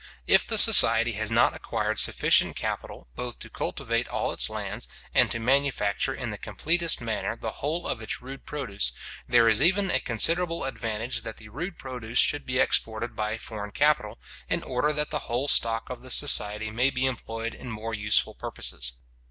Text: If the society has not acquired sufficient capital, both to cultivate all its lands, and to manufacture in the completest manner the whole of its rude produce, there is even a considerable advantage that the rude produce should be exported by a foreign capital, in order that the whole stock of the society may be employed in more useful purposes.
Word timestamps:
If 0.25 0.47
the 0.47 0.57
society 0.57 1.11
has 1.11 1.29
not 1.29 1.55
acquired 1.55 1.99
sufficient 1.99 2.55
capital, 2.55 3.07
both 3.15 3.37
to 3.37 3.51
cultivate 3.51 4.07
all 4.07 4.31
its 4.33 4.49
lands, 4.49 4.87
and 5.13 5.29
to 5.29 5.37
manufacture 5.37 6.15
in 6.15 6.31
the 6.31 6.39
completest 6.39 7.01
manner 7.01 7.35
the 7.35 7.51
whole 7.61 7.85
of 7.85 8.01
its 8.01 8.19
rude 8.19 8.43
produce, 8.43 8.93
there 9.27 9.47
is 9.47 9.61
even 9.61 9.91
a 9.91 9.99
considerable 9.99 10.63
advantage 10.63 11.21
that 11.21 11.37
the 11.37 11.49
rude 11.49 11.77
produce 11.77 12.17
should 12.17 12.47
be 12.47 12.57
exported 12.57 13.15
by 13.15 13.33
a 13.33 13.37
foreign 13.37 13.73
capital, 13.73 14.17
in 14.49 14.63
order 14.63 14.91
that 14.91 15.11
the 15.11 15.19
whole 15.29 15.47
stock 15.47 15.87
of 15.87 16.01
the 16.01 16.09
society 16.09 16.71
may 16.71 16.89
be 16.89 17.05
employed 17.05 17.53
in 17.53 17.69
more 17.69 17.93
useful 17.93 18.33
purposes. 18.33 18.93